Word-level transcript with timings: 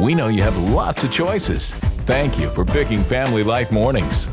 We 0.00 0.14
know 0.14 0.28
you 0.28 0.42
have 0.42 0.56
lots 0.56 1.04
of 1.04 1.10
choices. 1.12 1.72
Thank 2.04 2.38
you 2.38 2.50
for 2.50 2.64
picking 2.64 3.02
Family 3.04 3.42
Life 3.42 3.70
Mornings. 3.70 4.24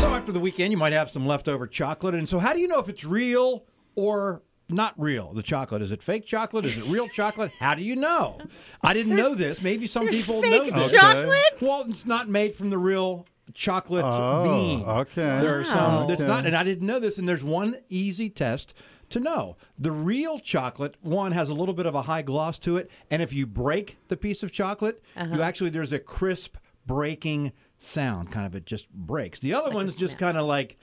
So 0.00 0.14
after 0.14 0.32
the 0.32 0.40
weekend, 0.40 0.70
you 0.72 0.76
might 0.78 0.92
have 0.92 1.10
some 1.10 1.26
leftover 1.26 1.66
chocolate. 1.66 2.14
And 2.14 2.28
so, 2.28 2.38
how 2.38 2.52
do 2.52 2.60
you 2.60 2.66
know 2.68 2.78
if 2.80 2.88
it's 2.88 3.04
real 3.04 3.64
or 3.94 4.42
not 4.68 4.94
real? 4.96 5.32
The 5.34 5.42
chocolate 5.42 5.82
is 5.82 5.92
it 5.92 6.02
fake 6.02 6.26
chocolate? 6.26 6.64
Is 6.64 6.78
it 6.78 6.84
real 6.84 7.08
chocolate? 7.08 7.52
How 7.60 7.74
do 7.74 7.82
you 7.84 7.94
know? 7.94 8.38
I 8.82 8.94
didn't 8.94 9.14
know 9.16 9.34
this. 9.34 9.60
Maybe 9.62 9.86
some 9.86 10.08
people 10.08 10.40
fake 10.42 10.72
know 10.72 10.78
this. 10.88 10.98
chocolate? 10.98 11.60
Well, 11.60 11.84
it's 11.88 12.06
not 12.06 12.28
made 12.28 12.54
from 12.54 12.70
the 12.70 12.78
real 12.78 13.26
chocolate 13.54 14.04
Oh, 14.04 14.44
bean. 14.44 14.82
okay. 14.82 15.40
There 15.40 15.60
are 15.60 15.64
some 15.64 16.08
that's 16.08 16.22
Okay. 16.22 16.28
not, 16.28 16.46
and 16.46 16.56
I 16.56 16.64
didn't 16.64 16.86
know 16.86 16.98
this. 16.98 17.18
And 17.18 17.28
there's 17.28 17.44
one 17.44 17.76
easy 17.88 18.28
test 18.30 18.74
to 19.10 19.20
know. 19.20 19.56
The 19.78 19.92
real 19.92 20.38
chocolate 20.38 20.96
one 21.00 21.32
has 21.32 21.48
a 21.48 21.54
little 21.54 21.74
bit 21.74 21.86
of 21.86 21.94
a 21.94 22.02
high 22.02 22.22
gloss 22.22 22.58
to 22.60 22.76
it, 22.76 22.90
and 23.10 23.22
if 23.22 23.32
you 23.32 23.46
break 23.46 23.98
the 24.08 24.16
piece 24.16 24.42
of 24.42 24.52
chocolate, 24.52 25.02
Uh-huh. 25.16 25.34
you 25.36 25.42
actually 25.42 25.70
there's 25.70 25.92
a 25.92 25.98
crisp 25.98 26.56
breaking 26.86 27.52
sound. 27.78 28.30
Kind 28.30 28.46
of 28.46 28.54
it 28.54 28.66
just 28.66 28.88
breaks. 28.90 29.38
The 29.38 29.54
other 29.54 29.70
one's 29.70 29.96
just 29.96 30.18
kind 30.18 30.36
of 30.38 30.46
like. 30.46 30.76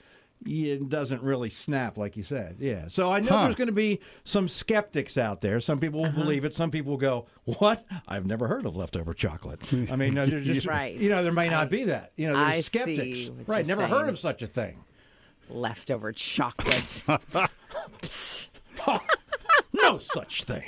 It 0.45 0.89
doesn't 0.89 1.23
really 1.23 1.49
snap 1.49 1.97
like 1.97 2.17
you 2.17 2.23
said. 2.23 2.57
Yeah. 2.59 2.89
So 2.89 3.09
I 3.09 3.21
know 3.21 3.29
Huh. 3.29 3.43
there's 3.45 3.55
going 3.55 3.67
to 3.69 3.71
be 3.71 4.01
some 4.25 4.49
skeptics 4.49 5.17
out 5.17 5.39
there. 5.39 5.61
Some 5.61 5.79
people 5.79 6.01
will 6.01 6.09
Uh-huh. 6.09 6.19
believe 6.21 6.43
it. 6.43 6.53
Some 6.53 6.69
people 6.69 6.89
will 6.91 6.97
go, 6.97 7.27
"What? 7.45 7.85
I've 8.09 8.25
never 8.25 8.49
heard 8.49 8.65
of 8.65 8.75
leftover 8.75 9.13
chocolate." 9.13 9.61
I 9.89 9.95
mean, 9.95 10.13
no, 10.15 10.25
they're 10.25 10.41
just, 10.41 10.65
Right. 10.67 10.99
you 10.99 11.07
know, 11.09 11.23
there 11.23 11.31
may 11.31 11.47
not 11.47 11.67
I- 11.67 11.69
be 11.69 11.85
that. 11.85 12.11
You 12.17 12.27
know, 12.27 12.33
there's 12.33 12.55
I 12.55 12.59
skeptics. 12.59 12.97
see 13.19 13.29
what 13.29 13.47
right. 13.47 13.65
you're 13.65 13.77
Never 13.77 13.87
heard 13.87 14.09
of 14.09 14.19
such 14.19 14.41
a 14.41 14.47
thing. 14.47 14.83
Leftover 15.49 16.11
chocolate. 16.11 17.03
No 19.75 19.97
such 19.97 20.43
thing. 20.43 20.63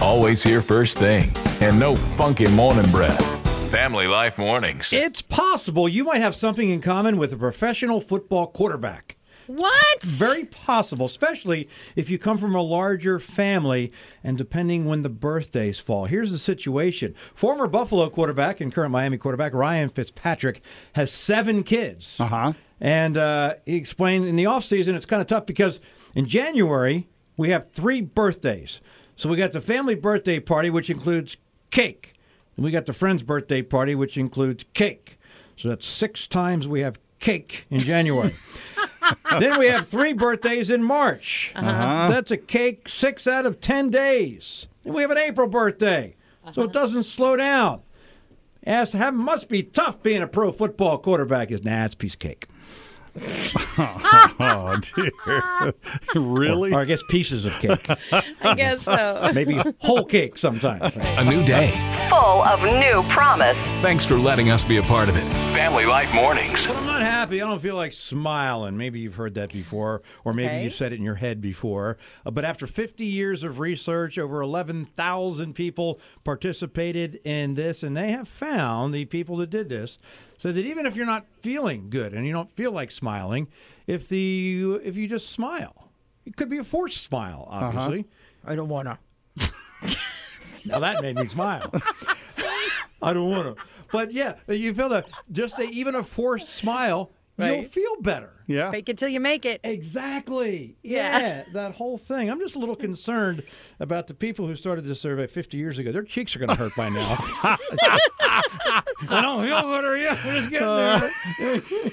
Always 0.00 0.42
here 0.42 0.60
first 0.60 0.98
thing, 0.98 1.30
and 1.60 1.78
no 1.80 1.96
funky 1.96 2.46
morning 2.48 2.88
breath. 2.90 3.70
Family 3.70 4.06
Life 4.06 4.36
Mornings. 4.38 4.92
It's 4.92 5.22
possible 5.22 5.88
you 5.88 6.04
might 6.04 6.20
have 6.20 6.34
something 6.36 6.68
in 6.68 6.80
common 6.80 7.16
with 7.16 7.32
a 7.32 7.36
professional 7.36 8.00
football 8.00 8.46
quarterback. 8.48 9.16
what? 9.46 10.02
Very 10.02 10.44
possible, 10.44 11.06
especially 11.06 11.68
if 11.96 12.10
you 12.10 12.18
come 12.18 12.36
from 12.38 12.54
a 12.54 12.62
larger 12.62 13.18
family 13.18 13.92
and 14.22 14.36
depending 14.36 14.84
when 14.86 15.02
the 15.02 15.08
birthdays 15.08 15.80
fall. 15.80 16.04
Here's 16.04 16.30
the 16.32 16.38
situation 16.38 17.14
former 17.34 17.66
Buffalo 17.66 18.08
quarterback 18.10 18.60
and 18.60 18.72
current 18.72 18.92
Miami 18.92 19.18
quarterback 19.18 19.54
Ryan 19.54 19.88
Fitzpatrick 19.88 20.62
has 20.94 21.10
seven 21.10 21.62
kids. 21.62 22.16
Uh 22.20 22.26
huh. 22.26 22.52
And 22.80 23.18
uh, 23.18 23.54
he 23.66 23.76
explained 23.76 24.26
in 24.26 24.36
the 24.36 24.44
offseason 24.44 24.94
it's 24.94 25.06
kind 25.06 25.20
of 25.20 25.28
tough 25.28 25.46
because 25.46 25.80
in 26.14 26.26
January 26.26 27.08
we 27.36 27.50
have 27.50 27.70
three 27.72 28.00
birthdays. 28.00 28.80
So 29.16 29.28
we 29.28 29.36
got 29.36 29.52
the 29.52 29.60
family 29.60 29.94
birthday 29.94 30.40
party, 30.40 30.70
which 30.70 30.88
includes 30.88 31.36
cake. 31.70 32.14
And 32.56 32.64
we 32.64 32.70
got 32.70 32.86
the 32.86 32.92
friend's 32.92 33.22
birthday 33.22 33.62
party, 33.62 33.94
which 33.94 34.16
includes 34.16 34.64
cake. 34.72 35.18
So 35.56 35.68
that's 35.68 35.86
six 35.86 36.26
times 36.26 36.66
we 36.66 36.80
have 36.80 36.98
cake 37.18 37.66
in 37.70 37.80
January. 37.80 38.34
then 39.38 39.58
we 39.58 39.66
have 39.66 39.86
three 39.86 40.14
birthdays 40.14 40.70
in 40.70 40.82
March. 40.82 41.52
That's 42.10 42.30
a 42.30 42.36
cake 42.36 42.88
six 42.88 43.26
out 43.26 43.44
of 43.44 43.60
10 43.60 43.90
days. 43.90 44.66
And 44.84 44.94
we 44.94 45.02
have 45.02 45.10
an 45.10 45.18
April 45.18 45.46
birthday. 45.46 46.16
So 46.52 46.62
it 46.62 46.72
doesn't 46.72 47.04
slow 47.04 47.36
down. 47.36 47.82
As 48.64 48.90
to 48.90 48.98
have 48.98 49.14
must 49.14 49.48
be 49.48 49.62
tough 49.62 50.02
being 50.02 50.22
a 50.22 50.26
pro 50.26 50.52
football 50.52 50.98
quarterback 50.98 51.50
is 51.50 51.62
nah, 51.62 51.84
it's 51.84 51.94
piece 51.94 52.14
of 52.14 52.20
cake. 52.20 52.46
Oh 54.42 54.78
dear. 54.94 55.72
really? 56.14 56.72
Or 56.72 56.80
I 56.80 56.84
guess 56.84 57.02
pieces 57.08 57.44
of 57.44 57.52
cake. 57.54 57.86
I 58.42 58.54
guess 58.54 58.82
so. 58.82 59.30
Maybe 59.34 59.60
whole 59.78 60.04
cake 60.04 60.38
sometimes. 60.38 60.96
A 60.96 61.24
new 61.24 61.44
day. 61.44 61.70
Full 62.10 62.42
of 62.42 62.60
new 62.64 63.04
promise. 63.08 63.56
Thanks 63.82 64.04
for 64.04 64.18
letting 64.18 64.50
us 64.50 64.64
be 64.64 64.78
a 64.78 64.82
part 64.82 65.08
of 65.08 65.16
it. 65.16 65.22
Family 65.54 65.86
Life 65.86 66.12
Mornings. 66.12 66.66
But 66.66 66.76
I'm 66.76 66.84
not 66.86 67.02
happy. 67.02 67.40
I 67.40 67.46
don't 67.46 67.60
feel 67.62 67.76
like 67.76 67.92
smiling. 67.92 68.76
Maybe 68.76 68.98
you've 68.98 69.14
heard 69.14 69.34
that 69.34 69.52
before, 69.52 70.02
or 70.24 70.34
maybe 70.34 70.48
Okay. 70.48 70.64
you've 70.64 70.74
said 70.74 70.92
it 70.92 70.96
in 70.98 71.04
your 71.04 71.14
head 71.14 71.40
before. 71.40 71.98
Uh, 72.26 72.32
but 72.32 72.44
after 72.44 72.66
50 72.66 73.04
years 73.06 73.44
of 73.44 73.60
research, 73.60 74.18
over 74.18 74.42
11,000 74.42 75.54
people 75.54 76.00
participated 76.24 77.20
in 77.24 77.54
this, 77.54 77.84
and 77.84 77.96
they 77.96 78.10
have 78.10 78.26
found 78.26 78.92
the 78.92 79.04
people 79.04 79.36
that 79.36 79.50
did 79.50 79.68
this 79.68 79.96
said 80.36 80.56
that 80.56 80.64
even 80.66 80.86
if 80.86 80.96
you're 80.96 81.06
not 81.06 81.26
feeling 81.40 81.90
good 81.90 82.12
and 82.12 82.26
you 82.26 82.32
don't 82.32 82.50
feel 82.50 82.72
like 82.72 82.90
smiling, 82.90 83.46
if 83.86 84.08
the 84.08 84.80
if 84.82 84.96
you 84.96 85.06
just 85.06 85.28
smile, 85.30 85.90
it 86.26 86.34
could 86.36 86.48
be 86.50 86.58
a 86.58 86.64
forced 86.64 87.02
smile, 87.04 87.46
obviously. 87.48 88.06
I 88.44 88.56
don't 88.56 88.68
wanna. 88.68 88.98
Now 90.64 90.78
that 90.80 91.02
made 91.02 91.16
me 91.16 91.26
smile. 91.26 91.72
I 93.02 93.12
don't 93.14 93.30
want 93.30 93.56
to, 93.56 93.62
but 93.92 94.12
yeah, 94.12 94.34
you 94.46 94.74
feel 94.74 94.90
that 94.90 95.06
just 95.32 95.58
a, 95.58 95.62
even 95.62 95.94
a 95.94 96.02
forced 96.02 96.50
smile, 96.50 97.12
you'll 97.46 97.64
feel 97.64 97.96
better. 98.00 98.32
Yeah. 98.46 98.70
Fake 98.72 98.88
it 98.88 98.98
till 98.98 99.08
you 99.08 99.20
make 99.20 99.44
it. 99.44 99.60
Exactly. 99.62 100.76
Yeah. 100.82 101.18
Yeah. 101.18 101.44
that 101.52 101.74
whole 101.74 101.98
thing. 101.98 102.28
I'm 102.28 102.40
just 102.40 102.56
a 102.56 102.58
little 102.58 102.74
concerned 102.74 103.44
about 103.78 104.08
the 104.08 104.14
people 104.14 104.46
who 104.46 104.56
started 104.56 104.84
this 104.84 105.00
survey 105.00 105.28
50 105.28 105.56
years 105.56 105.78
ago. 105.78 105.92
Their 105.92 106.02
cheeks 106.02 106.34
are 106.34 106.40
going 106.40 106.48
to 106.48 106.56
hurt 106.56 106.74
by 106.74 106.88
now. 106.88 107.16
I 109.08 109.22
don't 109.22 109.44
feel 109.44 109.62
better 109.62 109.96
yet. 109.96 110.18
We're 110.24 110.38
just 110.38 110.50
getting 110.50 110.68
uh. 110.68 111.10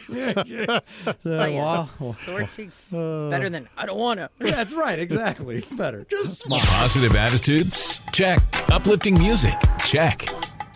there. 0.10 0.82
So, 1.24 1.38
Tell 1.38 1.50
you, 1.50 1.58
well, 1.58 1.88
Sore 1.88 2.42
cheeks. 2.56 2.58
It's 2.58 2.94
uh, 2.94 3.30
better 3.30 3.50
than 3.50 3.70
I 3.78 3.86
don't 3.86 4.00
wanna. 4.00 4.30
that's 4.40 4.74
right. 4.74 5.00
Exactly. 5.00 5.58
It's 5.58 5.74
better. 5.74 6.06
Just 6.10 6.48
smile. 6.48 6.60
Positive 6.64 7.16
attitudes? 7.16 8.02
Check. 8.12 8.40
Uplifting 8.70 9.18
music? 9.18 9.54
Check. 9.86 10.28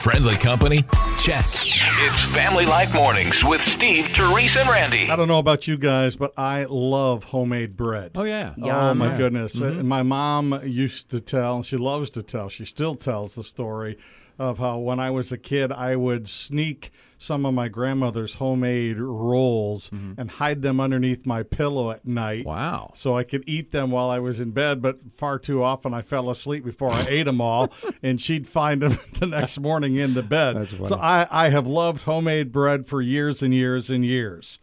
Friendly 0.02 0.34
company? 0.34 0.78
Check. 1.16 1.46
It's 1.46 2.26
Family 2.34 2.66
Life 2.66 2.96
Mornings 2.96 3.46
with 3.46 3.62
Steve, 3.62 4.08
Teresa, 4.14 4.62
and 4.62 4.70
Randy. 4.70 5.12
I 5.12 5.16
don't 5.16 5.28
know 5.28 5.38
about 5.38 5.68
you 5.68 5.78
guys, 5.78 6.16
but 6.16 6.34
I 6.40 6.66
love 6.68 7.26
homemade 7.26 7.78
bread. 7.78 8.14
Oh, 8.16 8.24
yeah. 8.24 8.56
Oh 8.64 8.96
my 8.96 9.16
goodness! 9.16 9.58
Mm-hmm. 9.58 9.82
And 9.82 9.88
my 9.88 10.02
mom 10.02 10.60
used 10.66 11.12
to 11.12 11.22
tell. 11.22 11.62
She 11.62 11.78
loves 11.78 12.10
to 12.12 12.24
tell. 12.24 12.50
She 12.50 12.66
still 12.66 12.96
tells 12.96 13.36
the 13.36 13.44
story 13.44 14.00
of 14.40 14.58
how 14.58 14.80
when 14.80 15.00
I 15.00 15.10
was 15.12 15.32
a 15.32 15.38
kid, 15.38 15.72
I 15.72 15.96
would 15.96 16.28
sneak 16.28 16.92
some 17.22 17.46
of 17.46 17.54
my 17.54 17.68
grandmother's 17.68 18.36
homemade 18.36 18.98
rolls 18.98 19.92
and 19.92 20.32
hide 20.32 20.64
them 20.64 20.80
underneath 20.80 21.24
my 21.24 21.44
pillow 21.44 21.92
at 21.92 22.04
night. 22.04 22.40
Mm-hmm. 22.40 22.50
Wow. 22.50 22.94
So 22.96 23.16
I 23.16 23.24
could 23.24 23.44
eat 23.46 23.72
them 23.72 23.92
while 23.92 24.10
I 24.10 24.18
was 24.18 24.40
in 24.40 24.52
bed, 24.52 24.82
but 24.82 24.98
far 25.16 25.38
too 25.38 25.64
often 25.64 25.94
I 25.94 26.02
fell 26.02 26.32
asleep 26.32 26.66
before 26.66 26.90
I 26.90 27.06
ate 27.08 27.24
them 27.26 27.40
all, 27.40 27.72
and 28.04 28.20
she'd 28.20 28.48
find 28.48 28.82
them 28.82 28.98
the 29.20 29.28
next 29.28 29.60
morning 29.60 29.98
in 29.98 30.16
the 30.16 30.24
bed. 30.24 30.68
So 30.88 30.96
I, 30.96 31.28
I 31.30 31.50
have 31.50 31.68
loved 31.68 32.04
homemade 32.04 32.52
bread 32.52 32.88
for 32.88 33.04
years 33.04 33.44
and 33.44 33.54
years 33.54 33.92
and 33.92 34.04
years. 34.04 34.58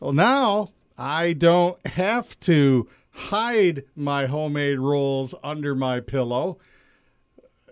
Well, 0.00 0.12
now 0.12 0.70
I 0.98 1.34
don't 1.34 1.84
have 1.86 2.38
to 2.40 2.88
hide 3.10 3.84
my 3.94 4.26
homemade 4.26 4.80
rolls 4.80 5.36
under 5.44 5.76
my 5.76 6.00
pillow. 6.00 6.58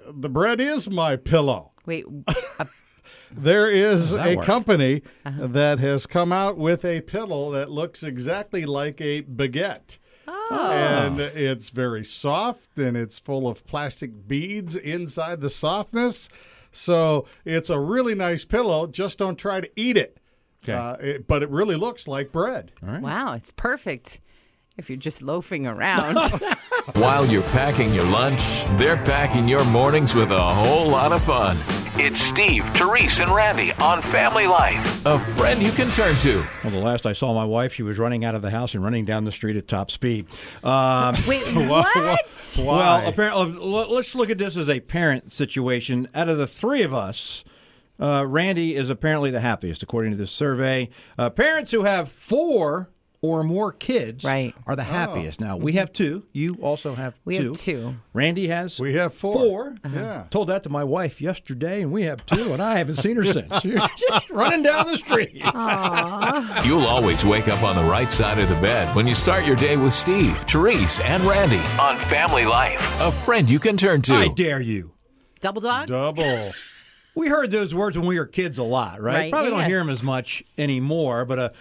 The 0.08 0.28
bread 0.28 0.60
is 0.60 0.88
my 0.90 1.16
pillow. 1.16 1.72
Wait, 1.86 2.04
a 2.58 2.68
There 3.32 3.70
is 3.70 4.12
a 4.12 4.36
work? 4.36 4.44
company 4.44 5.02
that 5.24 5.78
has 5.78 6.06
come 6.06 6.32
out 6.32 6.56
with 6.58 6.84
a 6.84 7.00
pillow 7.02 7.52
that 7.52 7.70
looks 7.70 8.02
exactly 8.02 8.64
like 8.66 9.00
a 9.00 9.22
baguette. 9.22 9.98
And 10.50 11.20
it's 11.20 11.70
very 11.70 12.04
soft 12.04 12.76
and 12.76 12.96
it's 12.96 13.18
full 13.20 13.46
of 13.46 13.64
plastic 13.66 14.26
beads 14.26 14.74
inside 14.74 15.40
the 15.40 15.50
softness. 15.50 16.28
So 16.72 17.26
it's 17.44 17.70
a 17.70 17.78
really 17.78 18.14
nice 18.16 18.44
pillow. 18.44 18.86
Just 18.88 19.18
don't 19.18 19.36
try 19.36 19.60
to 19.60 19.70
eat 19.76 19.96
it. 19.96 20.18
Okay. 20.64 20.72
Uh, 20.72 20.94
it- 20.94 21.26
but 21.28 21.42
it 21.44 21.50
really 21.50 21.76
looks 21.76 22.08
like 22.08 22.32
bread. 22.32 22.72
wow, 22.82 23.34
it's 23.34 23.52
perfect. 23.52 24.20
If 24.80 24.88
you're 24.88 24.96
just 24.96 25.20
loafing 25.20 25.66
around. 25.66 26.16
While 26.94 27.26
you're 27.26 27.42
packing 27.42 27.92
your 27.92 28.06
lunch, 28.06 28.64
they're 28.78 28.96
packing 28.96 29.46
your 29.46 29.62
mornings 29.66 30.14
with 30.14 30.30
a 30.30 30.40
whole 30.40 30.88
lot 30.88 31.12
of 31.12 31.22
fun. 31.22 31.58
It's 32.02 32.18
Steve, 32.18 32.64
Therese, 32.70 33.20
and 33.20 33.30
Randy 33.30 33.72
on 33.72 34.00
Family 34.00 34.46
Life. 34.46 35.04
A 35.04 35.18
friend 35.18 35.62
you 35.62 35.70
can 35.70 35.86
turn 35.88 36.14
to. 36.20 36.42
Well, 36.64 36.72
the 36.72 36.78
last 36.78 37.04
I 37.04 37.12
saw 37.12 37.34
my 37.34 37.44
wife, 37.44 37.74
she 37.74 37.82
was 37.82 37.98
running 37.98 38.24
out 38.24 38.34
of 38.34 38.40
the 38.40 38.48
house 38.48 38.72
and 38.72 38.82
running 38.82 39.04
down 39.04 39.26
the 39.26 39.32
street 39.32 39.56
at 39.56 39.68
top 39.68 39.90
speed. 39.90 40.24
Um, 40.64 41.14
Wait, 41.28 41.44
what? 41.54 41.94
Why? 42.56 42.64
Well, 42.64 43.06
apparently, 43.06 43.58
let's 43.60 44.14
look 44.14 44.30
at 44.30 44.38
this 44.38 44.56
as 44.56 44.70
a 44.70 44.80
parent 44.80 45.30
situation. 45.30 46.08
Out 46.14 46.30
of 46.30 46.38
the 46.38 46.46
three 46.46 46.80
of 46.80 46.94
us, 46.94 47.44
uh, 48.00 48.24
Randy 48.26 48.76
is 48.76 48.88
apparently 48.88 49.30
the 49.30 49.40
happiest, 49.40 49.82
according 49.82 50.12
to 50.12 50.16
this 50.16 50.30
survey. 50.30 50.88
Uh, 51.18 51.28
parents 51.28 51.70
who 51.70 51.82
have 51.82 52.08
four 52.08 52.88
or 53.22 53.44
more 53.44 53.70
kids 53.72 54.24
Right. 54.24 54.54
are 54.66 54.74
the 54.76 54.82
ah. 54.82 54.86
happiest. 54.86 55.40
Now, 55.40 55.56
we 55.56 55.72
mm-hmm. 55.72 55.78
have 55.78 55.92
two. 55.92 56.24
You 56.32 56.56
also 56.62 56.94
have 56.94 57.14
We 57.24 57.36
two. 57.36 57.48
have 57.48 57.58
two. 57.58 57.94
Randy 58.12 58.48
has 58.48 58.80
we 58.80 58.94
have 58.94 59.12
four. 59.12 59.34
4 59.34 59.74
uh-huh. 59.84 59.94
Yeah. 59.94 60.24
Told 60.30 60.48
that 60.48 60.62
to 60.62 60.68
my 60.70 60.84
wife 60.84 61.20
yesterday, 61.20 61.82
and 61.82 61.92
we 61.92 62.04
have 62.04 62.24
two, 62.24 62.52
and 62.52 62.62
I 62.62 62.78
haven't 62.78 62.96
seen 62.96 63.16
her 63.16 63.24
since. 63.24 63.58
She's 63.62 63.80
just 64.08 64.30
running 64.30 64.62
down 64.62 64.86
the 64.86 64.96
street. 64.96 65.40
Aww. 65.42 66.64
You'll 66.64 66.86
always 66.86 67.24
wake 67.24 67.48
up 67.48 67.62
on 67.62 67.76
the 67.76 67.84
right 67.84 68.10
side 68.10 68.38
of 68.38 68.48
the 68.48 68.56
bed 68.56 68.94
when 68.96 69.06
you 69.06 69.14
start 69.14 69.44
your 69.44 69.56
day 69.56 69.76
with 69.76 69.92
Steve, 69.92 70.36
Therese, 70.44 71.00
and 71.00 71.22
Randy 71.24 71.60
on 71.78 71.98
Family 72.06 72.46
Life. 72.46 72.80
A 73.00 73.12
friend 73.12 73.48
you 73.50 73.58
can 73.58 73.76
turn 73.76 74.02
to. 74.02 74.14
I 74.14 74.28
dare 74.28 74.60
you. 74.60 74.92
Double 75.40 75.60
dog? 75.60 75.88
Double. 75.88 76.52
We 77.12 77.28
heard 77.28 77.50
those 77.50 77.74
words 77.74 77.98
when 77.98 78.06
we 78.06 78.18
were 78.18 78.24
kids 78.24 78.58
a 78.58 78.62
lot, 78.62 79.00
right? 79.02 79.14
Right, 79.14 79.32
Probably 79.32 79.50
yeah. 79.50 79.56
don't 79.56 79.66
hear 79.66 79.78
them 79.78 79.90
as 79.90 80.02
much 80.02 80.44
anymore, 80.56 81.24
but 81.24 81.38
a 81.40 81.52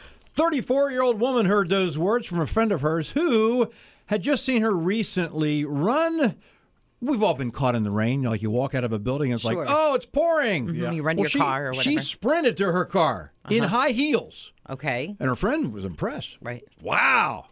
34 0.43 0.91
year 0.91 1.01
old 1.01 1.19
woman 1.19 1.45
heard 1.47 1.67
those 1.67 1.97
words 1.97 2.25
from 2.25 2.39
a 2.39 2.47
friend 2.47 2.71
of 2.71 2.79
hers 2.79 3.11
who 3.11 3.69
had 4.05 4.21
just 4.21 4.45
seen 4.45 4.61
her 4.61 4.71
recently 4.71 5.65
run. 5.65 6.37
We've 7.01 7.21
all 7.21 7.33
been 7.33 7.51
caught 7.51 7.75
in 7.75 7.83
the 7.83 7.91
rain. 7.91 8.19
You 8.21 8.23
know, 8.23 8.29
like 8.29 8.41
you 8.41 8.49
walk 8.49 8.73
out 8.73 8.85
of 8.85 8.93
a 8.93 8.99
building 8.99 9.33
and 9.33 9.41
it's 9.41 9.49
Sure. 9.49 9.59
like, 9.65 9.67
oh, 9.69 9.95
it's 9.95 10.05
pouring. 10.05 10.67
Mhm, 10.67 10.95
You 10.95 11.03
run 11.03 11.17
Well, 11.17 11.23
your 11.25 11.29
she, 11.29 11.39
car 11.39 11.65
or 11.67 11.71
whatever. 11.71 11.83
She 11.83 11.97
sprinted 11.97 12.55
to 12.55 12.71
her 12.71 12.85
car 12.85 13.33
in 13.49 13.63
high 13.65 13.89
heels, 13.89 14.53
Okay. 14.69 15.13
and 15.19 15.27
her 15.27 15.35
friend 15.35 15.73
was 15.73 15.83
impressed. 15.83 16.37
Right. 16.41 16.63
Wow. 16.81 17.47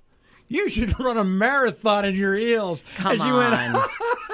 You 0.48 0.69
should 0.69 0.98
run 1.01 1.18
a 1.18 1.25
marathon 1.25 2.06
in 2.06 2.16
your 2.16 2.36
heels. 2.36 2.86
Come 2.95 3.12
As 3.12 3.18
you 3.18 3.25
on. 3.33 3.74
went, 3.74 3.86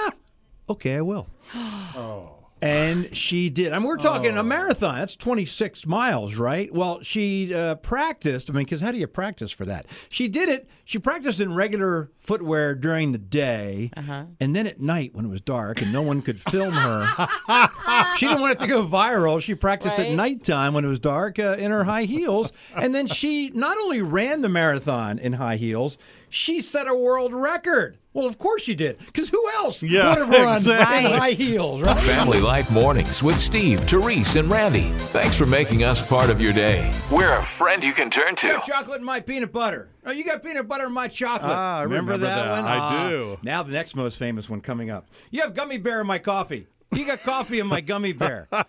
okay, 0.70 0.98
I 0.98 1.02
will. 1.02 1.28
And 2.63 3.13
she 3.13 3.50
did. 3.50 3.74
I 3.74 3.80
mean, 3.80 3.88
we're 3.89 3.98
talking 3.98 4.38
a 4.38 4.44
marathon. 4.44 5.00
That's 5.00 5.18
26 5.18 5.86
miles, 5.86 6.36
right? 6.36 6.74
Well, 6.74 7.01
she 7.01 7.54
uh, 7.54 7.75
practiced. 7.75 8.50
I 8.50 8.54
mean, 8.54 8.63
because 8.63 8.80
how 8.80 8.92
do 8.92 8.98
you 8.98 9.07
practice 9.07 9.51
for 9.51 9.65
that? 9.65 9.86
She 10.07 10.30
did 10.30 10.48
it. 10.48 10.69
She 10.86 10.98
practiced 10.98 11.42
in 11.42 11.54
regular 11.54 12.10
footwear 12.19 12.74
during 12.74 13.12
the 13.12 13.18
day. 13.18 13.92
Uh-huh. 13.98 14.25
And 14.39 14.56
then 14.56 14.65
at 14.65 14.80
night, 14.80 15.13
when 15.13 15.25
it 15.25 15.30
was 15.30 15.42
dark 15.42 15.81
and 15.81 15.92
no 15.92 16.01
one 16.01 16.21
could 16.21 16.39
film 16.39 16.74
her, 16.74 17.06
she 18.18 18.27
didn't 18.27 18.42
want 18.42 18.54
it 18.54 18.60
to 18.60 18.68
go 18.68 18.88
viral. 18.88 19.42
She 19.42 19.56
practiced 19.56 20.00
at 20.00 20.12
nighttime 20.12 20.74
when 20.74 20.86
it 20.86 20.89
was 20.89 21.00
dark 21.00 21.39
uh, 21.39 21.57
in 21.60 21.69
her 21.71 21.83
high 21.83 22.06
heels. 22.06 22.54
And 22.75 22.95
then 22.95 23.07
she 23.07 23.50
not 23.50 23.77
only 23.77 24.01
ran 24.01 24.42
the 24.42 24.50
marathon 24.50 25.19
in 25.19 25.33
high 25.33 25.57
heels, 25.57 25.98
she 26.34 26.62
set 26.62 26.88
a 26.88 26.96
world 26.96 27.32
record. 27.34 27.98
Well, 28.12 28.26
of 28.28 28.38
course 28.38 28.62
she 28.64 28.76
did, 28.76 28.98
because 29.00 29.30
who 29.30 29.50
else 29.56 29.82
Yeah, 29.84 30.10
would 30.10 30.18
have 30.20 30.30
run 30.30 30.58
exactly. 30.58 30.98
in 31.00 31.04
Right. 31.12 31.20
high 31.20 31.32
heels, 31.32 31.82
right? 31.82 31.98
Family 32.04 32.40
Life 32.40 32.70
Mornings 32.72 33.22
with 33.24 33.40
Steve, 33.40 33.80
Therese, 33.82 34.36
and 34.36 34.50
Randy. 34.52 34.90
Thanks 35.14 35.36
for 35.38 35.46
making 35.46 35.84
us 35.84 36.06
part 36.08 36.30
of 36.30 36.40
your 36.42 36.54
day. 36.54 36.92
We're 37.12 37.34
a 37.38 37.42
friend 37.44 37.84
you 37.84 37.94
can 37.94 38.10
turn 38.10 38.30
I 38.30 38.36
to. 38.36 38.48
got 38.48 38.66
chocolate 38.66 39.00
in 39.00 39.06
my 39.06 39.20
peanut 39.20 39.52
butter. 39.52 39.90
Oh, 40.06 40.12
you 40.12 40.24
got 40.24 40.44
peanut 40.44 40.68
butter 40.68 40.86
in 40.88 40.92
my 40.94 41.08
chocolate. 41.08 41.52
Ah, 41.56 41.80
I 41.80 41.84
remember 41.84 42.18
that. 42.18 42.50
one? 42.50 42.66
I 42.66 42.78
Ah. 42.78 43.10
do. 43.10 43.38
Now 43.44 43.64
the 43.64 43.72
next 43.72 43.96
most 43.96 44.18
famous 44.18 44.50
one 44.50 44.62
coming 44.62 44.90
up. 44.92 45.08
You 45.32 45.42
have 45.42 45.54
gummy 45.56 45.78
bear 45.78 46.02
in 46.02 46.08
my 46.08 46.20
coffee. 46.20 46.68
You 46.94 47.06
got 47.06 47.22
coffee 47.24 47.60
in 47.60 47.68
my 47.68 47.82
gummy 47.82 48.14
bear. 48.14 48.48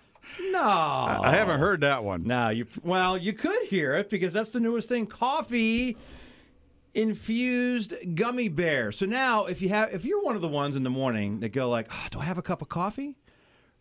No. 0.53 0.59
I 0.63 1.33
haven't 1.33 1.61
heard 1.61 1.83
that 1.83 2.03
one. 2.03 2.25
No, 2.27 2.49
you 2.49 2.65
well, 2.83 3.19
you 3.19 3.35
could 3.35 3.65
hear 3.65 3.93
it 3.95 4.09
because 4.09 4.33
that's 4.33 4.49
the 4.49 4.59
newest 4.59 4.89
thing. 4.89 5.07
Coffee 5.07 5.99
infused 6.95 7.95
gummy 8.15 8.49
bear. 8.49 8.93
So 8.93 9.07
now 9.07 9.47
if 9.47 9.61
you 9.63 9.69
have 9.71 9.93
if 9.95 10.05
you're 10.05 10.23
one 10.23 10.37
of 10.37 10.43
the 10.43 10.49
ones 10.49 10.77
in 10.77 10.83
the 10.83 10.91
morning 10.91 11.41
that 11.41 11.53
go 11.53 11.69
like, 11.69 11.89
oh, 11.91 12.07
do 12.11 12.21
I 12.21 12.25
have 12.25 12.39
a 12.39 12.43
cup 12.43 12.63
of 12.63 12.69
coffee 12.69 13.17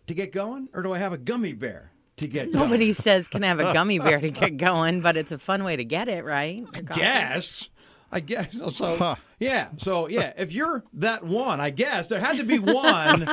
to 0.07 0.13
get 0.13 0.31
going? 0.31 0.69
Or 0.74 0.81
do 0.83 0.94
I 0.94 0.98
have 1.00 1.13
a 1.13 1.18
gummy 1.18 1.54
bear 1.54 1.92
to 2.18 2.27
get 2.27 2.51
going? 2.51 2.63
Nobody 2.65 2.92
says 2.94 3.27
can 3.27 3.44
have 3.44 3.60
a 3.60 3.74
gummy 3.74 4.00
bear 4.00 4.19
to 4.19 4.30
get 4.31 4.57
going, 4.57 5.01
but 5.01 5.18
it's 5.18 5.31
a 5.31 5.38
fun 5.39 5.63
way 5.63 5.75
to 5.75 5.83
get 5.86 6.07
it, 6.10 6.24
right? 6.25 6.57
Your 6.57 6.83
coffee. 6.83 7.01
guess. 7.01 7.69
I 8.12 8.19
guess. 8.19 8.60
So, 8.75 8.95
Huh. 8.98 9.15
yeah. 9.39 9.69
So, 9.77 10.07
yeah, 10.07 10.33
if 10.38 10.51
you're 10.54 10.83
that 10.94 11.24
one, 11.24 11.60
I 11.60 11.71
guess 11.71 12.07
there 12.07 12.19
had 12.19 12.38
to 12.38 12.44
be 12.44 12.60
one. 12.60 13.27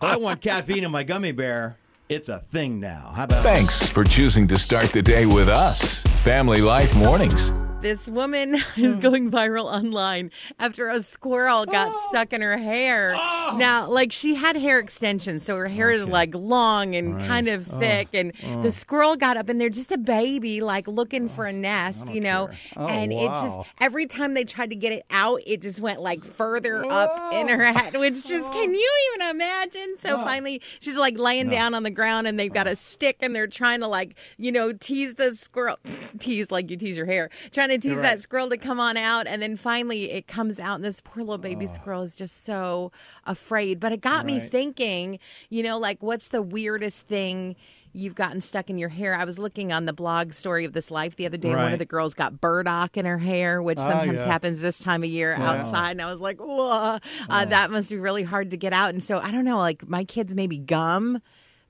I 0.00 0.16
want 0.16 0.40
caffeine 0.40 0.84
in 0.84 0.90
my 0.92 1.02
gummy 1.02 1.32
bear. 1.32 1.76
It's 2.08 2.28
a 2.28 2.38
thing 2.38 2.78
now. 2.78 3.12
How 3.16 3.24
about 3.24 3.42
Thanks 3.42 3.88
for 3.88 4.04
choosing 4.04 4.46
to 4.48 4.56
start 4.56 4.90
the 4.90 5.02
day 5.02 5.26
with 5.26 5.48
us. 5.48 6.02
Family 6.22 6.60
Life 6.60 6.94
Mornings. 6.94 7.50
This 7.86 8.08
woman 8.08 8.56
is 8.76 8.98
going 8.98 9.30
viral 9.30 9.66
online 9.66 10.32
after 10.58 10.88
a 10.88 11.00
squirrel 11.00 11.66
got 11.66 11.96
stuck 12.08 12.32
in 12.32 12.40
her 12.40 12.58
hair. 12.58 13.12
Now, 13.12 13.88
like 13.88 14.10
she 14.10 14.34
had 14.34 14.56
hair 14.56 14.80
extensions, 14.80 15.44
so 15.44 15.54
her 15.56 15.68
hair 15.68 15.92
is 15.92 16.08
like 16.08 16.34
long 16.34 16.96
and 16.96 17.20
kind 17.20 17.46
of 17.46 17.64
thick. 17.64 18.08
And 18.12 18.32
the 18.60 18.72
squirrel 18.72 19.14
got 19.14 19.36
up, 19.36 19.48
and 19.48 19.60
they're 19.60 19.70
just 19.70 19.92
a 19.92 19.98
baby, 19.98 20.60
like 20.60 20.88
looking 20.88 21.28
for 21.28 21.44
a 21.44 21.52
nest, 21.52 22.12
you 22.12 22.20
know. 22.20 22.50
and 22.74 23.12
it 23.12 23.28
just 23.28 23.68
every 23.80 24.06
time 24.06 24.34
they 24.34 24.42
tried 24.42 24.70
to 24.70 24.76
get 24.76 24.92
it 24.92 25.04
out, 25.10 25.42
it 25.46 25.62
just 25.62 25.78
went 25.78 26.00
like 26.00 26.24
further 26.24 26.84
up 26.84 27.32
in 27.34 27.46
her 27.46 27.66
head, 27.72 27.94
which 27.94 28.26
just 28.26 28.50
can 28.50 28.74
you 28.74 28.92
even 29.14 29.28
imagine? 29.28 29.94
So 30.00 30.18
finally, 30.24 30.60
she's 30.80 30.96
like 30.98 31.16
laying 31.16 31.50
down 31.50 31.72
on 31.72 31.84
the 31.84 31.92
ground, 31.92 32.26
and 32.26 32.36
they've 32.36 32.52
got 32.52 32.66
a 32.66 32.74
stick, 32.74 33.18
and 33.20 33.32
they're 33.32 33.46
trying 33.46 33.78
to 33.78 33.86
like 33.86 34.16
you 34.38 34.50
know 34.50 34.72
tease 34.72 35.14
the 35.14 35.36
squirrel, 35.36 35.78
tease 36.18 36.50
like 36.50 36.68
you 36.68 36.76
tease 36.76 36.96
your 36.96 37.06
hair, 37.06 37.30
trying 37.52 37.68
to 37.68 37.75
tease 37.78 38.00
that 38.00 38.20
squirrel 38.20 38.48
to 38.50 38.56
come 38.56 38.80
on 38.80 38.96
out, 38.96 39.26
and 39.26 39.40
then 39.42 39.56
finally 39.56 40.10
it 40.10 40.26
comes 40.26 40.58
out, 40.60 40.76
and 40.76 40.84
this 40.84 41.00
poor 41.00 41.22
little 41.22 41.38
baby 41.38 41.66
squirrel 41.66 42.02
is 42.02 42.16
just 42.16 42.44
so 42.44 42.92
afraid. 43.24 43.80
But 43.80 43.92
it 43.92 44.00
got 44.00 44.26
me 44.26 44.40
thinking, 44.40 45.18
you 45.50 45.62
know, 45.62 45.78
like 45.78 46.02
what's 46.02 46.28
the 46.28 46.42
weirdest 46.42 47.06
thing? 47.06 47.56
You've 47.92 48.14
gotten 48.14 48.42
stuck 48.42 48.68
in 48.68 48.76
your 48.76 48.90
hair. 48.90 49.14
I 49.16 49.24
was 49.24 49.38
looking 49.38 49.72
on 49.72 49.86
the 49.86 49.92
blog 49.94 50.34
story 50.34 50.66
of 50.66 50.74
this 50.74 50.90
life 50.90 51.16
the 51.16 51.24
other 51.24 51.38
day. 51.38 51.48
and 51.48 51.56
One 51.58 51.72
of 51.72 51.78
the 51.78 51.86
girls 51.86 52.12
got 52.12 52.42
burdock 52.42 52.98
in 52.98 53.06
her 53.06 53.16
hair, 53.16 53.62
which 53.62 53.78
Ah, 53.78 53.88
sometimes 53.88 54.18
yeah. 54.18 54.26
happens 54.26 54.60
this 54.60 54.78
time 54.78 55.02
of 55.02 55.08
year 55.08 55.32
outside. 55.32 55.92
And 55.92 56.02
I 56.02 56.10
was 56.10 56.20
like, 56.20 56.38
whoa, 56.38 56.98
uh, 57.30 57.44
that 57.46 57.70
must 57.70 57.88
be 57.88 57.96
really 57.96 58.22
hard 58.22 58.50
to 58.50 58.58
get 58.58 58.74
out. 58.74 58.90
And 58.90 59.02
so 59.02 59.18
I 59.18 59.30
don't 59.30 59.46
know, 59.46 59.56
like 59.56 59.88
my 59.88 60.04
kids 60.04 60.34
maybe 60.34 60.58
gum. 60.58 61.22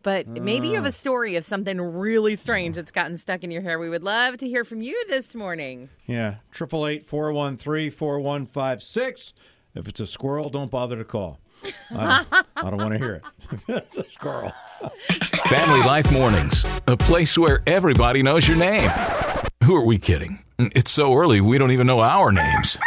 But 0.06 0.28
maybe 0.28 0.68
you 0.68 0.76
have 0.76 0.86
a 0.86 0.90
mm. 0.90 0.94
story 0.94 1.34
of 1.34 1.44
something 1.44 1.80
really 1.80 2.36
strange 2.36 2.76
that's 2.76 2.92
gotten 2.92 3.16
stuck 3.16 3.42
in 3.42 3.50
your 3.50 3.60
hair. 3.60 3.76
We 3.76 3.88
would 3.88 4.04
love 4.04 4.36
to 4.36 4.46
hear 4.46 4.64
from 4.64 4.80
you 4.80 4.94
this 5.08 5.34
morning. 5.34 5.88
Yeah, 6.06 6.36
triple 6.52 6.86
eight 6.86 7.04
four 7.04 7.32
one 7.32 7.56
three 7.56 7.90
four 7.90 8.20
one 8.20 8.46
five 8.46 8.84
six. 8.84 9.34
If 9.74 9.88
it's 9.88 9.98
a 9.98 10.06
squirrel, 10.06 10.48
don't 10.48 10.70
bother 10.70 10.94
to 10.94 11.02
call. 11.04 11.40
I 11.90 12.24
don't, 12.30 12.46
I 12.54 12.70
don't 12.70 12.76
want 12.76 12.92
to 12.92 12.98
hear 12.98 13.14
it. 13.14 13.22
If 13.50 13.68
it's 13.68 13.98
a 13.98 14.08
squirrel. 14.08 14.52
Family 15.48 15.80
Life 15.80 16.12
Mornings, 16.12 16.64
a 16.86 16.96
place 16.96 17.36
where 17.36 17.64
everybody 17.66 18.22
knows 18.22 18.46
your 18.46 18.58
name. 18.58 18.88
Who 19.64 19.74
are 19.74 19.84
we 19.84 19.98
kidding? 19.98 20.44
It's 20.60 20.92
so 20.92 21.14
early, 21.14 21.40
we 21.40 21.58
don't 21.58 21.72
even 21.72 21.88
know 21.88 22.00
our 22.00 22.30
names. 22.30 22.78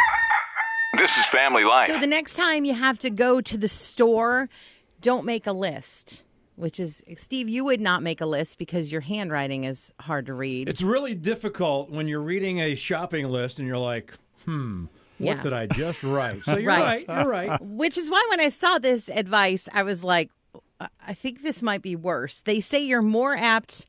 This 0.96 1.18
is 1.18 1.26
Family 1.26 1.64
Life. 1.64 1.88
So 1.88 2.00
the 2.00 2.06
next 2.06 2.32
time 2.32 2.64
you 2.64 2.72
have 2.72 2.98
to 3.00 3.10
go 3.10 3.42
to 3.42 3.58
the 3.58 3.68
store, 3.68 4.48
don't 5.02 5.26
make 5.26 5.46
a 5.46 5.52
list. 5.52 6.24
Which 6.60 6.78
is, 6.78 7.02
Steve, 7.16 7.48
you 7.48 7.64
would 7.64 7.80
not 7.80 8.02
make 8.02 8.20
a 8.20 8.26
list 8.26 8.58
because 8.58 8.92
your 8.92 9.00
handwriting 9.00 9.64
is 9.64 9.92
hard 10.00 10.26
to 10.26 10.34
read. 10.34 10.68
It's 10.68 10.82
really 10.82 11.14
difficult 11.14 11.90
when 11.90 12.06
you're 12.06 12.20
reading 12.20 12.60
a 12.60 12.74
shopping 12.74 13.26
list 13.28 13.58
and 13.58 13.66
you're 13.66 13.78
like, 13.78 14.12
hmm, 14.44 14.84
what 15.18 15.26
Yeah. 15.36 15.42
did 15.42 15.52
I 15.52 15.66
just 15.66 16.02
write? 16.02 16.42
So 16.44 16.56
you're 16.58 16.68
Right. 16.68 17.04
right. 17.08 17.20
You're 17.22 17.30
right. 17.30 17.60
Which 17.62 17.96
is 17.98 18.10
why 18.10 18.26
when 18.30 18.40
I 18.40 18.48
saw 18.50 18.78
this 18.78 19.08
advice, 19.08 19.68
I 19.72 19.82
was 19.82 20.04
like, 20.04 20.30
I- 20.80 20.88
I 21.08 21.14
think 21.14 21.42
this 21.42 21.62
might 21.62 21.82
be 21.82 21.96
worse. 21.96 22.42
They 22.42 22.60
say 22.60 22.80
you're 22.80 23.02
more 23.02 23.34
apt 23.36 23.86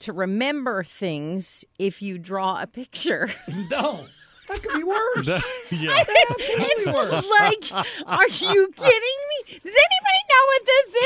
to 0.00 0.12
remember 0.12 0.82
things 0.84 1.64
if 1.78 2.00
you 2.02 2.16
draw 2.18 2.60
a 2.62 2.66
picture. 2.66 3.30
No, 3.70 4.06
that 4.48 4.62
could 4.62 4.76
be 4.78 4.82
worse. 4.82 5.26
yeah. 5.70 6.04
it's 6.08 6.86
like, 6.86 7.84
are 8.06 8.28
you 8.28 8.68
kidding 8.74 9.20
me? 9.30 9.60
Does 9.62 9.76
anybody 9.86 10.20
know 10.30 10.44
what 10.46 10.62
this 10.66 10.88
is? 10.88 10.94
It's 10.94 10.98
either 10.98 10.99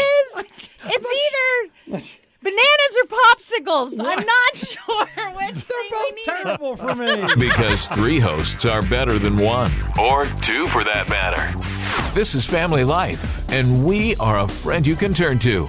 bananas 2.42 2.96
or 3.02 3.06
popsicles. 3.08 3.92
I'm 3.98 4.24
not 4.26 4.56
sure 4.56 5.06
which 5.36 5.54
They're 5.54 5.54
thing 5.54 5.76
we 5.82 5.90
both 5.90 6.14
need. 6.14 6.24
terrible 6.24 6.76
for 6.76 6.94
me. 6.94 7.34
Because 7.38 7.88
three 7.88 8.18
hosts 8.20 8.64
are 8.64 8.82
better 8.82 9.18
than 9.18 9.36
one, 9.36 9.72
or 9.98 10.24
two 10.42 10.66
for 10.68 10.84
that 10.84 11.08
matter. 11.08 11.52
This 12.14 12.34
is 12.34 12.46
Family 12.46 12.84
Life, 12.84 13.48
and 13.50 13.84
we 13.84 14.14
are 14.16 14.40
a 14.40 14.48
friend 14.48 14.86
you 14.86 14.96
can 14.96 15.12
turn 15.14 15.38
to. 15.40 15.68